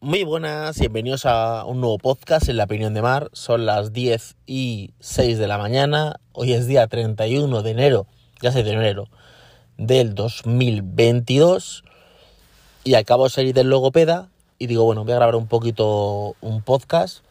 [0.00, 3.30] Muy buenas, bienvenidos a un nuevo podcast en la opinión de Mar.
[3.32, 6.20] Son las 10 y 6 de la mañana.
[6.30, 8.06] Hoy es día 31 de enero,
[8.40, 9.08] ya sé de enero,
[9.76, 11.82] del 2022.
[12.84, 16.62] Y acabo de salir del logopeda y digo, bueno, voy a grabar un poquito un
[16.62, 17.24] podcast.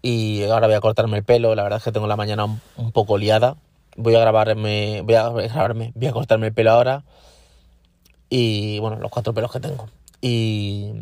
[0.00, 1.56] Y ahora voy a cortarme el pelo.
[1.56, 3.56] La verdad es que tengo la mañana un, un poco liada.
[3.96, 7.02] Voy a grabarme, voy a grabarme, voy a cortarme el pelo ahora.
[8.30, 9.88] Y bueno, los cuatro pelos que tengo.
[10.20, 10.92] Y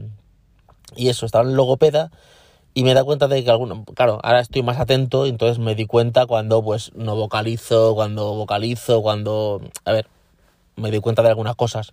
[0.96, 2.10] y eso, estaba en logopeda
[2.74, 5.86] y me da cuenta de que alguno, claro, ahora estoy más atento entonces me di
[5.86, 10.08] cuenta cuando pues no vocalizo, cuando vocalizo, cuando, a ver,
[10.76, 11.92] me di cuenta de algunas cosas.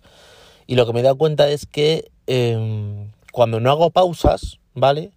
[0.66, 5.12] Y lo que me he dado cuenta es que em, cuando no hago pausas, ¿vale?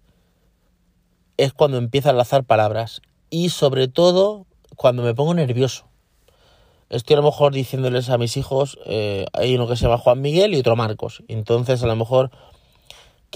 [1.36, 3.02] Es cuando empiezo a enlazar palabras.
[3.30, 5.86] Y sobre todo cuando me pongo nervioso.
[6.88, 10.20] Estoy a lo mejor diciéndoles a mis hijos, eh, hay uno que se llama Juan
[10.20, 11.24] Miguel y otro Marcos.
[11.26, 12.30] Entonces a lo mejor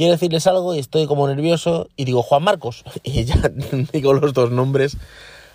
[0.01, 3.37] quiero decirles algo y estoy como nervioso y digo Juan Marcos y ya
[3.93, 4.97] digo los dos nombres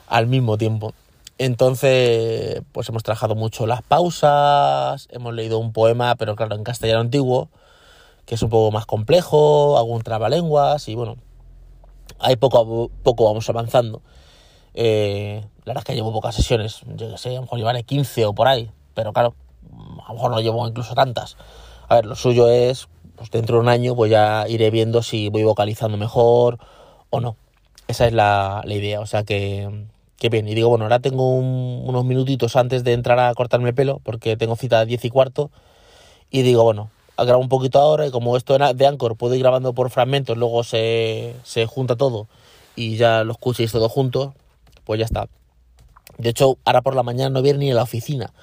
[0.08, 0.94] al mismo tiempo.
[1.40, 7.00] Entonces, pues hemos trabajado mucho las pausas, hemos leído un poema, pero claro, en castellano
[7.00, 7.50] antiguo,
[8.28, 11.18] que es un poco más complejo, algún trabalenguas y bueno,
[12.20, 14.04] ahí poco a poco vamos avanzando.
[14.76, 17.82] Eh, la verdad es que llevo pocas sesiones, yo que sé, a lo mejor llevaré
[17.82, 19.34] 15 o por ahí, pero claro,
[20.06, 21.36] a lo mejor no llevo incluso tantas.
[21.90, 25.30] A ver, lo suyo es pues dentro de un año pues ya iré viendo si
[25.30, 26.60] voy vocalizando mejor
[27.10, 27.38] o no.
[27.88, 29.86] Esa es la, idea, o sea que,
[30.18, 30.48] que, bien.
[30.48, 34.38] Y digo, bueno, ahora tengo unos minutitos antes de entrar a cortarme el pelo, porque
[34.38, 35.52] tengo cita a 10 y cuarto,
[36.32, 39.74] y digo, bueno, grabo un poquito ahora, y como esto de Anchor puedo ir grabando
[39.74, 42.28] por fragmentos, luego se, se junta todo
[42.76, 44.34] y ya lo escuchéis todo juntos,
[44.84, 45.28] pues ya está.
[46.18, 48.34] De hecho, ahora por la mañana no voy ni a la oficina,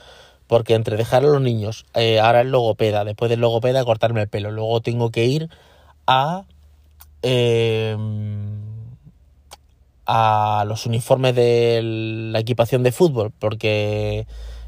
[0.52, 4.28] porque entre dejar a los niños, eh, ahora el logopeda, después del logopeda cortarme el
[4.28, 5.48] pelo, luego tengo que ir
[6.06, 6.44] a
[7.22, 8.60] em,
[10.04, 14.26] a los uniformes de la equipación de fútbol, porque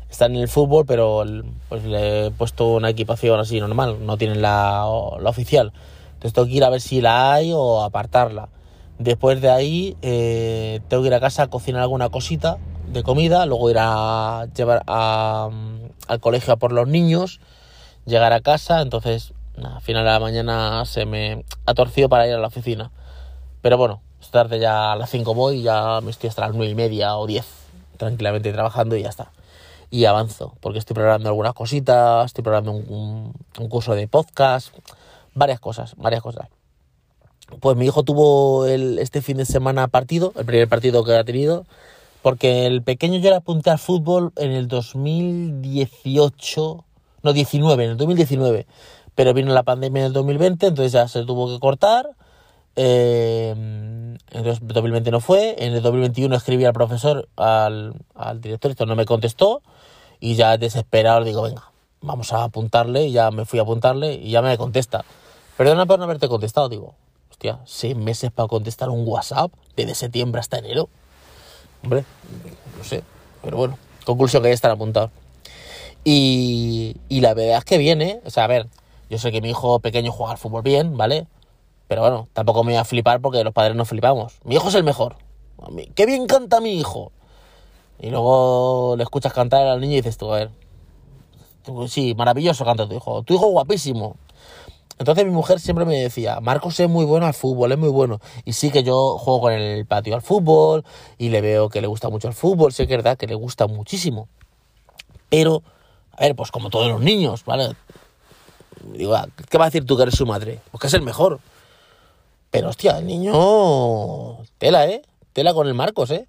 [0.09, 1.23] están en el fútbol, pero
[1.69, 4.87] pues le he puesto una equipación así normal, no tienen la,
[5.21, 5.75] la oficial.
[6.15, 8.49] Entonces tengo que ir a ver si la hay o apartarla.
[8.99, 12.57] Después de ahí eh, tengo que ir a casa a cocinar alguna cosita
[12.93, 15.51] de comida, luego ir a llevar a,
[16.09, 17.41] al colegio a por los niños,
[18.07, 22.35] llegar a casa, entonces a final de la mañana se me ha torcido para ir
[22.35, 22.91] a la oficina.
[23.63, 26.71] Pero bueno, esta tarde ya a las 5 voy, ya me estoy hasta las 9
[26.71, 27.45] y media o 10
[27.97, 29.33] tranquilamente trabajando y ya está.
[29.91, 33.33] Y avanzo, porque estoy programando algunas cositas, estoy programando un,
[33.69, 34.75] curso de podcast,
[35.35, 36.49] varias cosas, varias cosas.
[37.61, 41.65] Pues mi hijo tuvo este fin de semana partido, el primer partido que ha tenido,
[42.25, 46.85] porque el pequeño yo le apunté al fútbol en el 2018,
[47.23, 48.67] no 19, en el 2019,
[49.15, 52.09] pero vino la pandemia en el 2020, entonces ya se tuvo que cortar.
[52.77, 58.71] Eh, en el 2020 no fue, en el 2021 escribí al profesor, al, al director,
[58.71, 59.61] esto no me contestó,
[60.19, 64.31] y ya desesperado digo, venga, vamos a apuntarle, y ya me fui a apuntarle, y
[64.31, 65.05] ya me contesta.
[65.59, 66.95] Perdona por no haberte contestado, digo,
[67.31, 70.89] hostia, seis meses para contestar un WhatsApp, desde septiembre hasta enero.
[71.85, 72.05] Hombre,
[72.79, 73.03] no sé,
[73.43, 75.11] pero bueno, conclusión que ya están apuntados.
[76.03, 78.69] Y, y la verdad es que viene, o sea, a ver,
[79.11, 81.27] yo sé que mi hijo pequeño juega al fútbol bien, ¿vale?
[81.89, 84.39] Pero bueno, tampoco me voy a flipar porque los padres no flipamos.
[84.45, 85.17] Mi hijo es el mejor.
[85.95, 87.13] ¡Qué bien canta mi hijo!
[88.01, 90.51] Y luego le escuchas cantar al niño y dices tú, a ver,
[91.89, 93.23] sí, maravilloso canta tu hijo.
[93.23, 94.17] Tu hijo guapísimo.
[94.99, 98.21] Entonces mi mujer siempre me decía, Marcos es muy bueno al fútbol, es muy bueno.
[98.45, 100.85] Y sí que yo juego con el patio al fútbol
[101.19, 103.35] y le veo que le gusta mucho el fútbol, sé que es verdad que le
[103.35, 104.29] gusta muchísimo.
[105.29, 105.63] Pero,
[106.13, 107.75] a ver, pues como todos los niños, ¿vale?
[108.93, 110.61] Digo, ah, ¿qué va a decir tú que eres su madre?
[110.71, 111.41] Pues que es el mejor.
[112.51, 113.33] Pero hostia, el niño...
[114.59, 115.03] Tela, ¿eh?
[115.33, 116.29] Tela con el Marcos, ¿eh?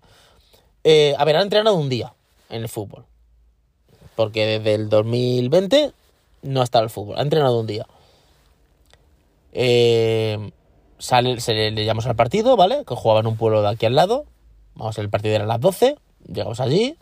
[0.84, 2.14] eh a ver, ha entrenado un día
[2.50, 3.06] en el fútbol.
[4.16, 5.92] Porque desde el 2020
[6.42, 7.86] no ha estado el fútbol, ha entrenado un día.
[9.58, 10.52] Eh,
[11.00, 12.84] sale, se le, le, llamamos al partido, ¿vale?
[12.86, 14.26] Que jugaba en un pueblo de aquí al lado.
[14.76, 15.96] Vamos, el partido era a las 12.
[16.28, 16.98] Llegamos allí.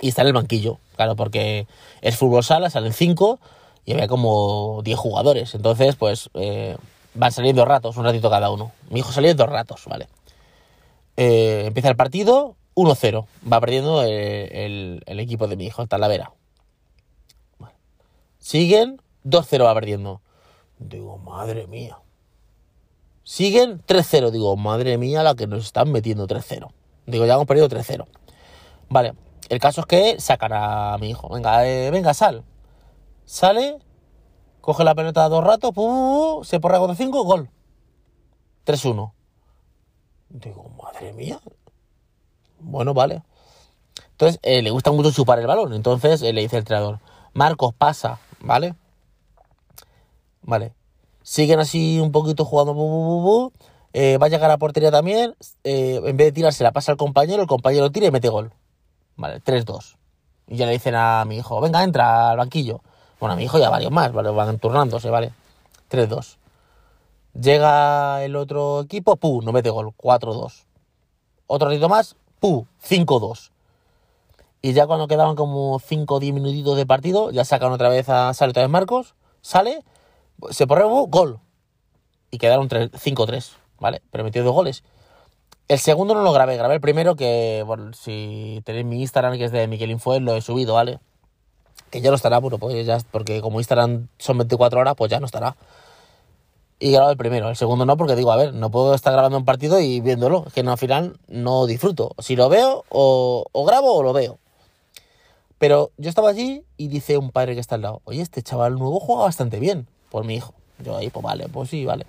[0.00, 0.78] Y está en el banquillo.
[0.96, 1.66] Claro, porque
[2.00, 3.40] es fútbol sala, salen 5
[3.84, 5.54] y había como 10 jugadores.
[5.54, 6.76] Entonces, pues eh,
[7.14, 8.70] van saliendo ratos, un ratito cada uno.
[8.90, 10.08] Mi hijo salió dos ratos, ¿vale?
[11.16, 13.26] Eh, empieza el partido, 1-0.
[13.50, 16.32] Va perdiendo el, el, el, equipo de mi hijo, el Talavera.
[18.38, 20.20] Siguen, 2-0 va perdiendo.
[20.78, 21.98] Digo, madre mía.
[23.22, 24.30] Siguen 3-0.
[24.30, 26.68] Digo, madre mía, la que nos están metiendo 3-0.
[27.06, 28.06] Digo, ya hemos perdido 3-0.
[28.88, 29.14] Vale,
[29.48, 31.28] el caso es que sacan a mi hijo.
[31.28, 32.44] Venga, eh, venga, sal.
[33.24, 33.78] Sale,
[34.60, 35.72] coge la pelota dos ratos,
[36.46, 37.50] se porra con 5, gol.
[38.64, 39.12] 3-1.
[40.30, 41.40] Digo, madre mía.
[42.60, 43.22] Bueno, vale.
[44.12, 45.72] Entonces, eh, le gusta mucho chupar el balón.
[45.72, 47.00] Entonces, eh, le dice el entrenador,
[47.32, 48.74] Marcos, pasa, ¿vale?
[50.42, 50.72] Vale.
[51.22, 52.74] Siguen así un poquito jugando.
[52.74, 53.52] Bu,
[53.92, 55.34] eh, va a llegar a portería también.
[55.64, 57.42] en vez de tirarse, la pasa al compañero.
[57.42, 58.52] El compañero tira y mete gol.
[59.16, 59.96] Vale, 3-2.
[60.46, 62.80] Y ya le dicen a mi hijo, venga, entra al banquillo.
[63.20, 64.30] Bueno, a mi hijo ya varios más, ¿vale?
[64.30, 65.32] Van turnándose, ¿vale?
[65.90, 66.36] 3-2.
[67.34, 70.64] Llega el otro equipo, pu, no mete gol, 4-2.
[71.46, 73.50] Otro ratito más, pu, 5-2.
[74.62, 78.08] Y ya cuando quedaban como 5 o 10 minutitos de partido, ya sacan otra vez
[78.08, 79.84] a sale otra vez Marcos, sale,
[80.50, 81.40] se pone gol.
[82.30, 84.02] Y quedaron 5-3, ¿vale?
[84.10, 84.84] Pero metió dos goles.
[85.68, 89.44] El segundo no lo grabé, grabé el primero que, bueno, si tenéis mi Instagram que
[89.44, 90.98] es de Miquel Infoel, lo he subido, ¿vale?
[91.90, 95.20] Que ya no estará, bueno, pues ya, porque como Instagram son 24 horas, pues ya
[95.20, 95.56] no estará.
[96.78, 99.36] Y grabo el primero, el segundo no, porque digo, a ver, no puedo estar grabando
[99.36, 102.14] un partido y viéndolo, que no, al final no disfruto.
[102.18, 104.38] Si lo veo, o, o grabo o lo veo.
[105.58, 108.76] Pero yo estaba allí y dice un padre que está al lado, oye, este chaval
[108.76, 110.54] nuevo juega bastante bien, por mi hijo.
[110.84, 112.06] Yo ahí, pues vale, pues sí, vale.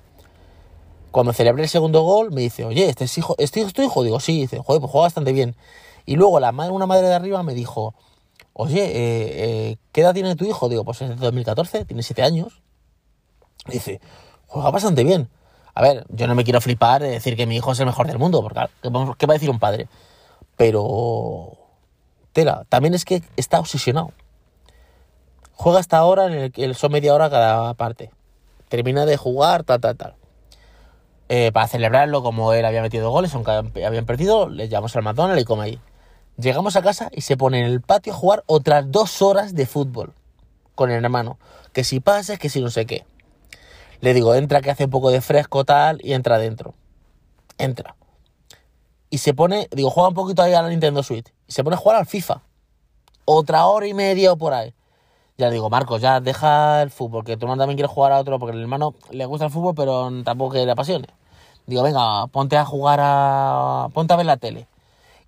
[1.12, 4.04] Cuando celebré el segundo gol, me dice, oye, ¿este es hijo, este es tu hijo?
[4.04, 5.56] Digo, sí, dice, joder, pues juega bastante bien.
[6.06, 7.96] Y luego la madre, una madre de arriba me dijo,
[8.54, 8.92] oye, eh,
[9.72, 10.70] eh, ¿qué edad tiene tu hijo?
[10.70, 12.62] Digo, pues es de 2014, tiene 7 años.
[13.68, 14.02] dice,
[14.48, 15.30] juega bastante bien.
[15.74, 18.08] A ver, yo no me quiero flipar de decir que mi hijo es el mejor
[18.08, 18.62] del mundo, porque
[19.18, 19.88] ¿qué va a decir un padre?
[20.58, 21.58] Pero,
[22.34, 24.12] tela, también es que está obsesionado.
[25.62, 28.12] Juega hasta ahora, en el, son media hora cada parte.
[28.70, 30.16] Termina de jugar, tal, tal, tal.
[31.28, 33.52] Eh, para celebrarlo, como él había metido goles, aunque
[33.84, 35.80] habían perdido, le llamamos al McDonald's y come ahí.
[36.38, 39.66] Llegamos a casa y se pone en el patio a jugar otras dos horas de
[39.66, 40.14] fútbol
[40.76, 41.38] con el hermano.
[41.74, 43.04] Que si pasa, que si no sé qué.
[44.00, 46.74] Le digo, entra que hace un poco de fresco tal y entra adentro.
[47.58, 47.98] Entra.
[49.10, 51.34] Y se pone, digo, juega un poquito ahí a la Nintendo Switch.
[51.48, 52.44] Y se pone a jugar al FIFA.
[53.26, 54.74] Otra hora y media o por ahí.
[55.40, 58.40] Ya digo, Marcos, ya deja el fútbol, que tu hermano también quiere jugar a otro,
[58.40, 61.08] porque el hermano le gusta el fútbol, pero tampoco que le apasione.
[61.66, 63.88] Digo, venga, ponte a jugar a.
[63.94, 64.68] ponte a ver la tele.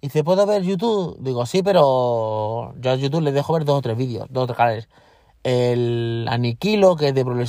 [0.01, 1.15] Y dice, ¿puedo ver YouTube?
[1.21, 4.47] Digo, sí, pero yo a YouTube le dejo ver dos o tres vídeos, dos o
[4.47, 4.89] tres canales.
[5.43, 7.45] El Aniquilo, que es de Brawl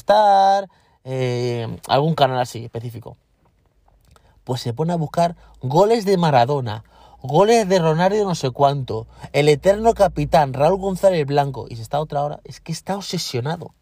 [1.05, 3.17] eh, algún canal así específico.
[4.45, 6.85] Pues se pone a buscar goles de Maradona,
[7.23, 11.67] goles de Ronaldo no sé cuánto, el eterno capitán Raúl González Blanco.
[11.69, 13.73] Y se está otra hora, es que está obsesionado.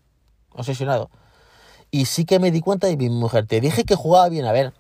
[0.53, 1.11] Obsesionado.
[1.91, 4.53] Y sí que me di cuenta de mi mujer, te dije que jugaba bien, a
[4.53, 4.73] ver,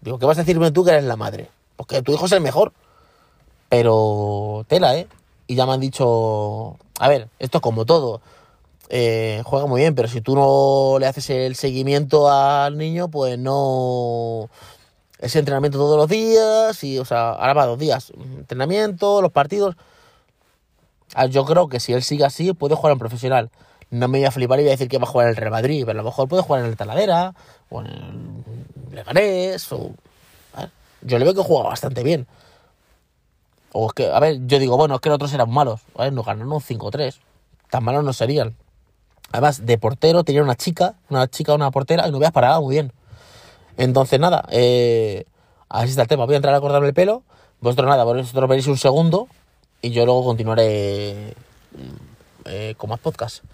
[0.00, 1.48] Digo, ¿qué vas a decirme tú que eres la madre?
[1.76, 2.72] Porque tu hijo es el mejor.
[3.68, 5.06] Pero tela, ¿eh?
[5.46, 8.20] Y ya me han dicho, a ver, esto es como todo.
[8.88, 13.38] Eh, juega muy bien, pero si tú no le haces el seguimiento al niño, pues
[13.38, 14.48] no...
[15.20, 18.10] Ese entrenamiento todos los días, y, o sea, ahora va dos días.
[18.38, 19.76] Entrenamiento, los partidos.
[21.14, 23.50] Ah, yo creo que si él sigue así, puede jugar en profesional.
[23.90, 25.36] No me voy a flipar y voy a decir que va a jugar en el
[25.36, 27.34] Real Madrid, pero a lo mejor puede jugar en el Taladera,
[27.68, 29.92] o en el Leganés, o...
[31.02, 32.26] Yo le veo que juega bastante bien.
[33.72, 35.80] O es que, a ver, yo digo, bueno, es que los otros eran malos.
[35.94, 36.10] ¿vale?
[36.10, 37.16] Nos ganaron 5-3.
[37.70, 38.56] Tan malos no serían.
[39.32, 42.74] Además, de portero tenía una chica, una chica, una portera, y no habías parado muy
[42.74, 42.92] bien.
[43.76, 45.24] Entonces, nada, eh,
[45.68, 46.26] así está el tema.
[46.26, 47.22] Voy a entrar a cortarme el pelo.
[47.60, 49.28] Vosotros nada, vosotros veréis un segundo
[49.82, 51.34] y yo luego continuaré
[52.46, 53.44] eh, con más podcast.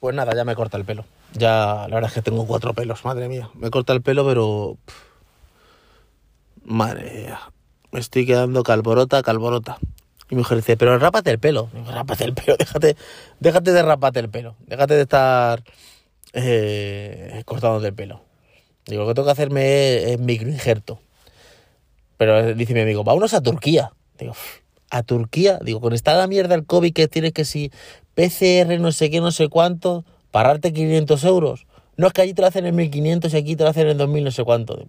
[0.00, 1.04] Pues nada, ya me corta el pelo.
[1.34, 3.50] Ya, la verdad es que tengo cuatro pelos, madre mía.
[3.54, 4.76] Me corta el pelo, pero...
[6.64, 7.40] Madre mía.
[7.92, 9.78] Me estoy quedando calborota, calborota.
[10.30, 11.68] Y mi mujer dice, pero rápate el pelo.
[11.86, 12.96] rápate el pelo, déjate,
[13.40, 14.56] déjate de rapate el pelo.
[14.66, 15.62] Déjate de estar
[16.32, 18.22] eh, cortándote el pelo.
[18.86, 21.00] Digo, que tengo que hacerme es, microinjerto.
[22.16, 23.92] Pero dice mi amigo, vámonos a Turquía.
[24.18, 24.34] Digo,
[24.90, 25.58] a Turquía.
[25.62, 27.70] Digo, con esta mierda el COVID que tienes que si
[28.14, 31.66] PCR no sé qué, no sé cuánto, pagarte 500 euros.
[31.96, 33.98] No es que allí te lo hacen en 1500 y aquí te lo hacen en
[33.98, 34.86] 2000 no sé cuánto.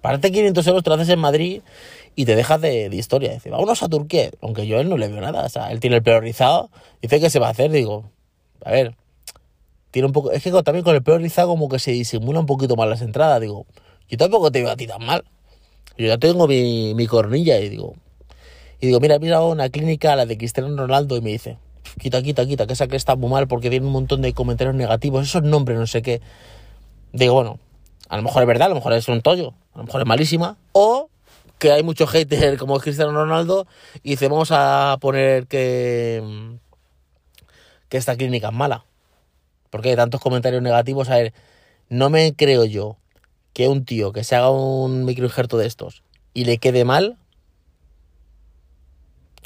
[0.00, 1.62] Pagarte 500 euros te lo haces en Madrid
[2.14, 3.32] y te dejas de, historia.
[3.32, 4.30] Dice, vámonos a Turquía.
[4.40, 5.44] Aunque yo a él no le veo nada.
[5.44, 6.70] O sea, él tiene el pelo rizado.
[7.02, 7.70] Dice que se va a hacer.
[7.70, 8.10] Digo,
[8.64, 8.94] a ver,
[9.96, 10.30] tiene un poco...
[10.30, 13.00] Es que también con el pelo rizado como que se disimula un poquito más las
[13.00, 13.40] entradas.
[13.40, 13.64] Digo,
[14.10, 15.24] yo tampoco te veo a ti tan mal.
[15.96, 17.94] Yo ya tengo mi, mi cornilla y digo...
[18.78, 21.56] Y digo, mira, mira una clínica, la de Cristiano Ronaldo, y me dice,
[21.98, 24.76] quita, quita, quita, que esa que está muy mal porque tiene un montón de comentarios
[24.76, 26.20] negativos, esos nombres, no sé qué.
[27.14, 27.58] Digo, bueno,
[28.10, 30.06] a lo mejor es verdad, a lo mejor es un tollo, a lo mejor es
[30.06, 31.08] malísima, o
[31.58, 33.66] que hay muchos haters como Cristiano Ronaldo
[34.02, 36.22] y dice, vamos a poner que,
[37.88, 38.84] que esta clínica es mala.
[39.70, 41.32] Porque hay tantos comentarios negativos, a ver,
[41.88, 42.96] no me creo yo
[43.52, 46.02] que un tío que se haga un microinjerto de estos
[46.34, 47.16] y le quede mal,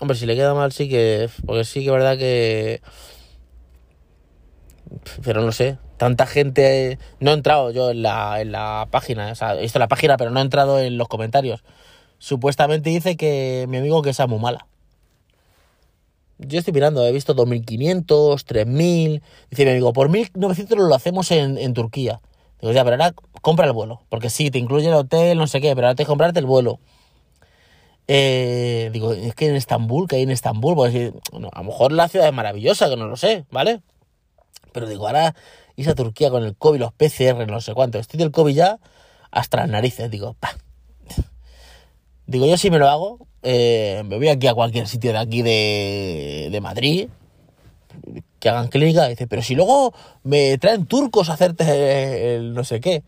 [0.01, 2.83] hombre, si le queda mal sí que, porque sí que es verdad que,
[5.23, 9.35] pero no sé, tanta gente, no he entrado yo en la, en la página, o
[9.35, 11.63] sea, he visto la página, pero no he entrado en los comentarios.
[12.19, 14.67] Supuestamente dice que mi amigo que esa muy mala.
[16.47, 19.23] Yo estoy mirando, he visto 2.500, 3.000.
[19.51, 22.21] Dice mi amigo, por 1.900 lo hacemos en, en Turquía.
[22.61, 24.03] Digo, ya, pero ahora compra el vuelo.
[24.09, 26.47] Porque sí, te incluye el hotel, no sé qué, pero ahora te que comprarte el
[26.47, 26.81] vuelo.
[28.09, 31.93] Eh, digo, es que en Estambul, que hay en Estambul, pues bueno, a lo mejor
[31.93, 33.83] la ciudad es maravillosa, que no lo sé, ¿vale?
[34.73, 35.37] Pero digo, ahora
[35.77, 37.99] irse a Turquía con el COVID, los PCR, no sé cuánto.
[37.99, 38.81] Estoy del COVID ya
[39.31, 40.11] hasta las narices.
[40.11, 40.57] Digo, pa.
[42.27, 45.43] Digo, yo si me lo hago, eh, me voy aquí a cualquier sitio de aquí
[45.43, 47.09] de, de Madrid,
[48.39, 49.93] que hagan clínica, dice, pero si luego
[50.23, 53.03] me traen turcos a hacerte el no sé qué.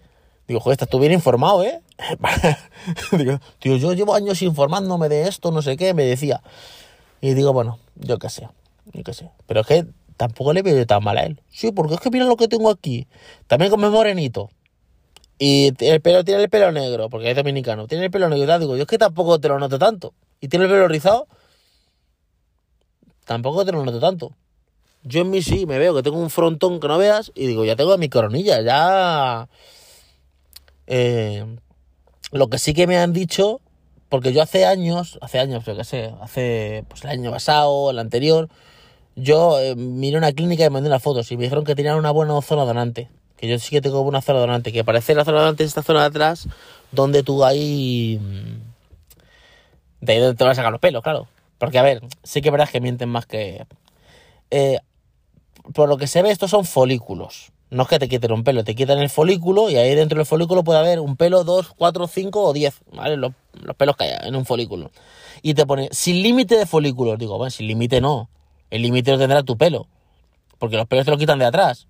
[0.48, 1.80] Digo, joder, estás tú bien informado, ¿eh?
[3.58, 6.42] tío, yo llevo años informándome de esto, no sé qué, me decía.
[7.20, 8.48] Y digo, bueno, yo qué sé,
[8.92, 9.30] yo qué sé.
[9.46, 9.86] Pero es que
[10.16, 11.40] tampoco le veo tan mal a él.
[11.50, 13.06] Sí, porque es que mira lo que tengo aquí.
[13.46, 14.50] También come morenito.
[15.44, 17.88] Y el pelo, tiene el pelo negro, porque es dominicano.
[17.88, 18.54] Tiene el pelo negro.
[18.54, 20.14] Y digo, yo es que tampoco te lo noto tanto.
[20.40, 21.26] Y tiene el pelo rizado.
[23.24, 24.36] Tampoco te lo noto tanto.
[25.02, 27.32] Yo en mí sí, me veo que tengo un frontón que no veas.
[27.34, 29.48] Y digo, ya tengo mi coronilla, ya.
[30.86, 31.44] Eh,
[32.30, 33.60] lo que sí que me han dicho,
[34.10, 37.98] porque yo hace años, hace años, yo qué sé, hace pues el año pasado, el
[37.98, 38.48] anterior,
[39.16, 41.96] yo eh, miré una clínica y me mandé unas fotos y me dijeron que tenían
[41.96, 43.10] una buena zona donante
[43.42, 45.82] que yo sí que tengo una zona donante, que parece la zona donante es esta
[45.82, 46.46] zona de atrás,
[46.92, 48.20] donde tú ahí...
[50.00, 51.26] De ahí donde te van a sacar los pelos, claro.
[51.58, 53.66] Porque, a ver, sí que verdad que mienten más que...
[54.52, 54.78] Eh,
[55.74, 57.50] por lo que se ve, estos son folículos.
[57.70, 60.26] No es que te quiten un pelo, te quitan el folículo y ahí dentro del
[60.26, 63.16] folículo puede haber un pelo, dos, cuatro, cinco o diez, ¿vale?
[63.16, 64.92] Los, los pelos que haya en un folículo.
[65.42, 67.18] Y te pone, sin límite de folículos.
[67.18, 68.28] Digo, bueno, sin límite no.
[68.70, 69.88] El límite lo tendrá tu pelo.
[70.60, 71.88] Porque los pelos te los quitan de atrás.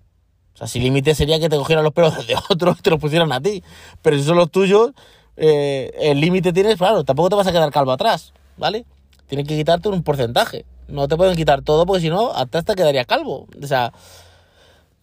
[0.53, 2.99] O sea, si límite sería que te cogieran los pelos de otros y te los
[2.99, 3.63] pusieran a ti.
[4.01, 4.91] Pero si son los tuyos,
[5.35, 8.85] eh, el límite tienes, claro, tampoco te vas a quedar calvo atrás, ¿vale?
[9.27, 10.65] Tienes que quitarte un porcentaje.
[10.87, 13.47] No te pueden quitar todo porque si no, atrás te quedaría calvo.
[13.61, 13.93] O sea,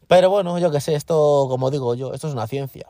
[0.07, 2.87] pero bueno, yo qué sé, esto, como digo yo, esto es una ciencia.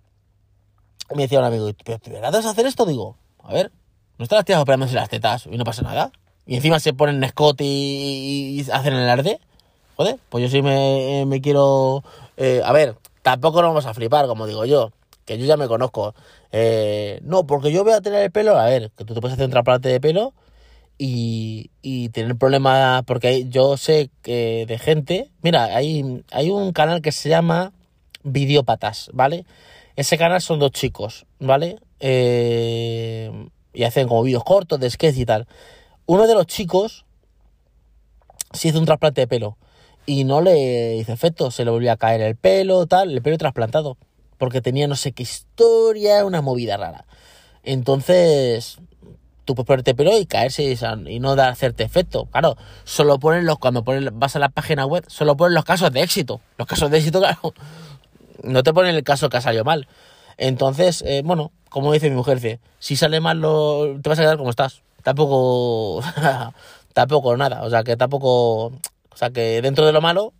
[1.15, 2.85] Me decía un amigo, ¿pero te verás hacer esto?
[2.85, 3.73] Digo, a ver,
[4.19, 6.13] no están las tías operándose las tetas y no pasa nada.
[6.47, 9.41] Y encima se ponen escote y, y hacen el arde.
[9.97, 12.03] Joder, pues yo sí me quiero
[12.43, 14.93] eh, a ver, tampoco nos vamos a flipar, como digo yo,
[15.27, 16.15] que yo ya me conozco.
[16.53, 19.35] Eh, no, porque yo voy a tener el pelo, a ver, que tú te puedes
[19.35, 20.33] hacer un trasplante de pelo
[20.97, 27.03] y, y tener problemas, porque yo sé que de gente, mira, hay, hay un canal
[27.03, 27.75] que se llama
[28.23, 29.45] Videópatas, ¿vale?
[29.97, 31.79] Ese canal son dos chicos, ¿vale?
[31.99, 33.31] Eh,
[33.75, 35.47] y hacen como vídeos cortos de sketch y tal.
[36.07, 37.05] Uno de los chicos
[38.55, 39.59] se hizo un trasplante de pelo
[40.11, 43.39] y no le hizo efecto, se le volvió a caer el pelo, tal, el pelo
[43.39, 43.97] trasplantado,
[44.39, 47.05] porque tenía no sé qué historia, una movida rara.
[47.63, 48.79] Entonces,
[49.45, 50.77] tú puedes ponerte pelo y caerse
[51.07, 52.25] y no dar hacerte efecto.
[52.25, 55.93] Claro, solo ponen los, cuando ponen, vas a la página web, solo ponen los casos
[55.93, 56.41] de éxito.
[56.59, 57.55] Los casos de éxito, claro,
[58.43, 59.87] no te ponen el caso que ha salido mal.
[60.39, 64.39] Entonces, eh, bueno, como dice mi mujer, si sale mal, lo, te vas a quedar
[64.39, 64.83] como estás.
[65.05, 66.03] Tampoco,
[66.95, 68.73] tampoco nada, o sea, que tampoco
[69.13, 70.33] o sea que dentro de lo malo,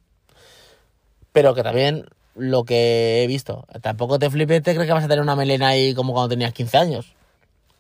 [1.33, 5.09] pero que también lo que he visto, tampoco te flipes, te crees que vas a
[5.09, 7.15] tener una melena ahí como cuando tenías 15 años.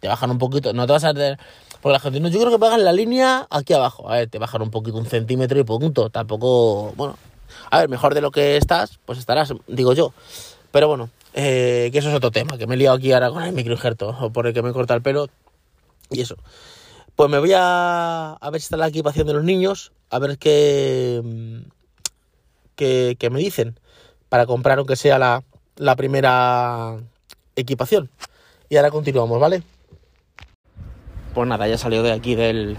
[0.00, 1.38] Te bajan un poquito, no te vas a tener...
[1.80, 4.10] Porque la gente, no, yo creo que pagan la línea aquí abajo.
[4.10, 6.10] A ver, te bajan un poquito, un centímetro y punto.
[6.10, 7.16] Tampoco, bueno,
[7.70, 10.12] a ver, mejor de lo que estás, pues estarás, digo yo.
[10.72, 13.42] Pero bueno, eh, que eso es otro tema, que me he liado aquí ahora con
[13.42, 15.28] el microinjerto, por el que me corta el pelo,
[16.10, 16.36] y eso.
[17.16, 20.38] Pues me voy a, a ver si está la equipación de los niños, a ver
[20.38, 21.22] qué,
[22.76, 23.78] qué, me dicen
[24.28, 25.42] para comprar aunque sea la,
[25.76, 26.96] la primera
[27.56, 28.10] equipación.
[28.68, 29.62] Y ahora continuamos, ¿vale?
[31.34, 32.78] Pues nada, ya salió de aquí del,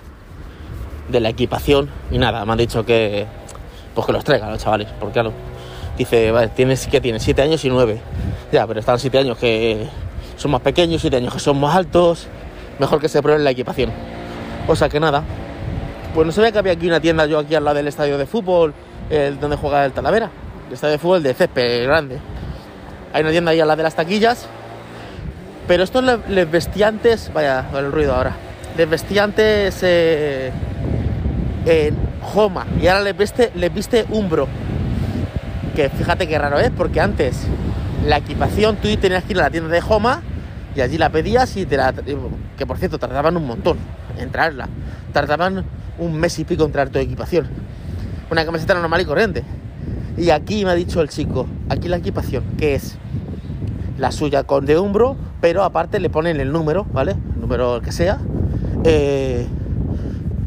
[1.09, 3.27] de la equipación y nada, me han dicho que
[3.93, 5.33] pues que los traigan los chavales, porque claro,
[5.97, 7.99] dice, vale, tienes que tiene 7 años y 9.
[8.51, 9.87] Ya, pero están 7 años que
[10.37, 12.27] son más pequeños, 7 años que son más altos,
[12.79, 13.91] mejor que se prueben la equipación.
[14.71, 15.21] O sea que nada,
[16.13, 18.25] pues no sabía que había aquí una tienda yo aquí al lado del estadio de
[18.25, 18.73] fútbol,
[19.41, 20.29] donde juega el Talavera.
[20.69, 22.19] El estadio de fútbol de césped grande.
[23.11, 24.47] Hay una tienda ahí al lado de las taquillas.
[25.67, 28.37] Pero estos les vestiantes, vaya, el ruido ahora.
[28.77, 30.53] Les vestiantes eh,
[31.65, 32.65] en Joma.
[32.81, 34.47] Y ahora les viste, les viste Umbro.
[35.75, 37.45] Que fíjate qué raro es, porque antes
[38.07, 40.21] la equipación, tú tenías que ir a la tienda de Homa
[40.77, 41.93] y allí la pedías y te la...
[42.57, 43.77] Que por cierto, tardaban un montón
[44.21, 44.69] en traerla.
[45.13, 45.65] Tardaban
[45.99, 47.47] un mes y pico en traer tu equipación.
[48.29, 49.43] Una camiseta normal y corriente.
[50.17, 52.97] Y aquí me ha dicho el chico, aquí la equipación, que es
[53.97, 57.15] la suya con de hombro, pero aparte le ponen el número, ¿vale?
[57.35, 58.19] El número que sea.
[58.83, 59.47] Eh,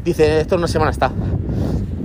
[0.03, 1.11] dice, esto una semana está.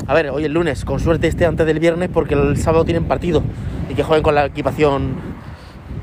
[0.07, 3.05] A ver, hoy el lunes, con suerte esté antes del viernes porque el sábado tienen
[3.05, 3.43] partido
[3.89, 5.15] y que jueguen con la equipación,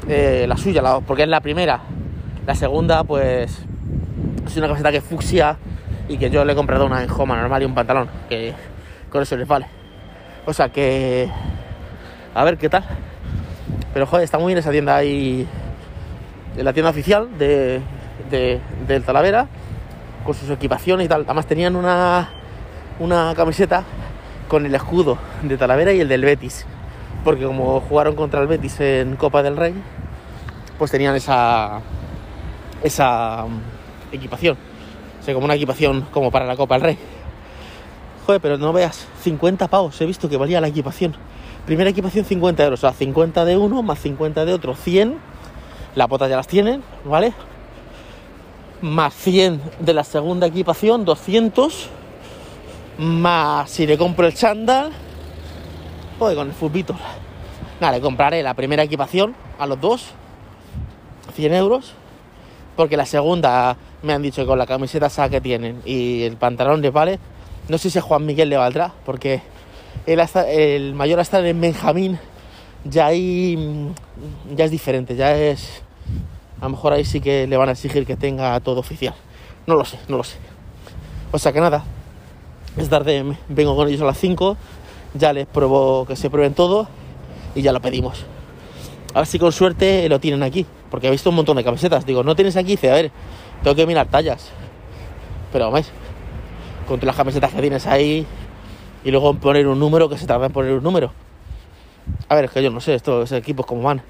[0.07, 1.81] eh, la suya, porque es la primera.
[2.45, 3.66] La segunda, pues,
[4.47, 5.57] es una camiseta que fucsia
[6.07, 8.53] y que yo le he comprado una en Homa normal y un pantalón, que
[9.09, 9.67] con eso les vale.
[10.45, 11.29] O sea que,
[12.33, 12.83] a ver qué tal.
[13.93, 15.47] Pero joder, está muy bien esa tienda ahí,
[16.55, 17.81] en la tienda oficial de,
[18.87, 19.47] del Talavera,
[20.23, 21.23] con sus equipaciones y tal.
[21.25, 22.29] Además tenían una,
[22.99, 23.83] una camiseta
[24.47, 26.65] con el escudo de Talavera y el del Betis.
[27.23, 29.73] Porque como jugaron contra el Betis en Copa del Rey,
[30.77, 31.81] pues tenían esa,
[32.83, 33.45] esa
[34.17, 34.57] equipación.
[35.19, 36.97] O sea, como una equipación como para la Copa del Rey.
[38.25, 41.15] Joder, pero no veas, 50 pavos he visto que valía la equipación.
[41.65, 45.17] Primera equipación 50 euros, o sea, 50 de uno más 50 de otro, 100.
[45.95, 47.33] Las botas ya las tienen, ¿vale?
[48.81, 51.89] Más 100 de la segunda equipación, 200
[52.97, 54.91] más si le compro el chándal,
[56.19, 56.95] joder, con el fulbito.
[57.79, 60.05] Nada, le compraré la primera equipación a los dos,
[61.33, 61.93] 100 euros,
[62.75, 66.37] porque la segunda me han dicho que con la camiseta esa que tienen y el
[66.37, 67.19] pantalón de vale.
[67.69, 69.41] No sé si a Juan Miguel le valdrá, porque
[70.05, 72.17] el, mayor hasta en Benjamín
[72.85, 73.91] ya ahí
[74.55, 75.81] ya es diferente, ya es.
[76.61, 79.13] A lo mejor ahí sí que le van a exigir que tenga todo oficial.
[79.65, 80.37] No lo sé, no lo sé.
[81.31, 81.83] O sea que nada,
[82.77, 84.55] es tarde vengo con ellos a las 5,
[85.13, 86.87] ya les pruebo que se prueben todo
[87.53, 88.25] y ya lo pedimos.
[89.13, 92.05] A ver si con suerte lo tienen aquí, porque he visto un montón de camisetas.
[92.05, 93.11] Digo, no tienes aquí, dice, a ver,
[93.63, 94.51] tengo que mirar tallas.
[95.51, 95.91] Pero vamos,
[96.87, 98.25] con todas las camisetas que tienes ahí
[99.03, 101.11] y luego poner un número que se tarda en poner un número.
[102.29, 104.01] A ver, es que yo no sé, estos equipos cómo van.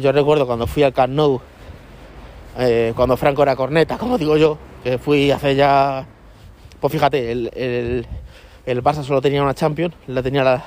[0.00, 1.40] Yo recuerdo cuando fui al Camp
[2.58, 6.06] eh, cuando Franco era corneta, como digo yo, que fui hace ya
[6.80, 8.06] pues fíjate, el, el,
[8.66, 10.64] el Barça solo tenía una Champions, la tenía la,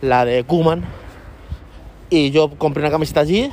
[0.00, 0.84] la de Kuman.
[2.08, 3.50] Y yo compré una camiseta allí,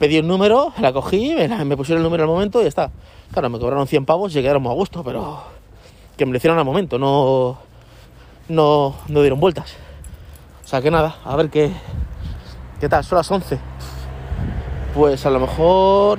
[0.00, 2.90] pedí un número, la cogí, me, pusieron el número al momento y ya está.
[3.32, 5.42] Claro, me cobraron 100 pavos y quedaron muy a gusto, pero
[6.16, 7.58] que me lo hicieron al momento, no,
[8.48, 9.74] no, no dieron vueltas.
[10.64, 11.70] O sea que nada, a ver qué,
[12.80, 13.58] qué tal, son las 11.
[14.94, 16.18] Pues a lo mejor...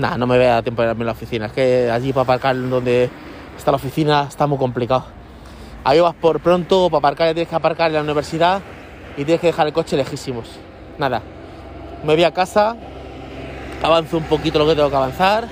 [0.00, 2.24] Nada, no me voy a tiempo de irme a la oficina, es que allí para
[2.24, 3.08] aparcar donde
[3.56, 5.04] está la oficina, está muy complicado.
[5.84, 8.60] Ahí vas por pronto, para aparcar ya tienes que aparcar en la universidad
[9.16, 10.48] y tienes que dejar el coche lejísimos.
[10.98, 11.22] Nada,
[12.04, 12.76] me voy a casa,
[13.82, 15.48] avanzo un poquito lo que tengo que avanzar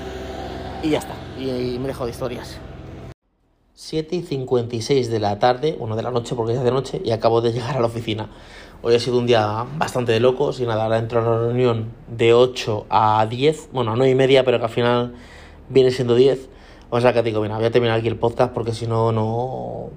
[0.82, 1.14] y ya está.
[1.38, 2.58] Y, me dejo de historias.
[3.74, 7.12] 7 y 56 de la tarde, bueno, de la noche porque es de noche, y
[7.12, 8.28] acabo de llegar a la oficina.
[8.82, 11.92] Hoy ha sido un día bastante de locos y nada, ahora entro a una reunión
[12.08, 15.14] de 8 a 10, bueno, a 9 y media, pero que al final
[15.68, 16.50] viene siendo 10
[16.92, 19.90] o sea que digo, mira, voy a terminar aquí el podcast porque si no, no,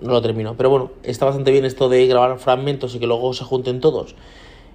[0.00, 0.54] no lo termino.
[0.56, 4.14] Pero bueno, está bastante bien esto de grabar fragmentos y que luego se junten todos.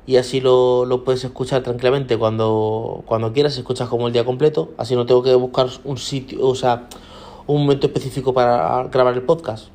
[0.06, 4.70] Y así lo, lo puedes escuchar tranquilamente cuando, cuando quieras, escuchas como el día completo.
[4.78, 6.88] Así no tengo que buscar un sitio, o sea,
[7.46, 9.68] un momento específico para grabar el podcast.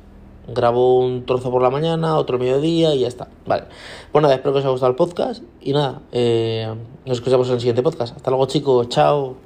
[0.47, 3.27] Grabo un trozo por la mañana, otro mediodía y ya está.
[3.45, 3.63] Vale.
[4.11, 5.43] Pues nada, espero que os haya gustado el podcast.
[5.61, 6.71] Y nada, eh,
[7.05, 8.15] nos escuchamos en el siguiente podcast.
[8.15, 9.44] Hasta luego chicos, chao.